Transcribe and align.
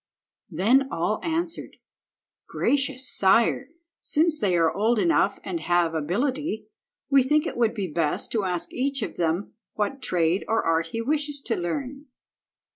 Then 0.49 0.87
all 0.91 1.19
answered— 1.21 1.75
"Gracious 2.47 3.07
sire, 3.07 3.69
since 3.99 4.39
they 4.39 4.57
are 4.57 4.71
old 4.73 4.97
enough 4.97 5.39
and 5.43 5.59
have 5.59 5.93
ability, 5.93 6.69
we 7.11 7.21
think 7.21 7.45
it 7.45 7.55
would 7.55 7.75
be 7.75 7.85
best 7.85 8.31
to 8.31 8.43
ask 8.43 8.73
each 8.73 9.03
of 9.03 9.17
them 9.17 9.53
what 9.75 10.01
trade 10.01 10.43
or 10.47 10.65
art 10.65 10.87
he 10.87 11.01
wishes 11.03 11.39
to 11.41 11.55
learn." 11.55 12.07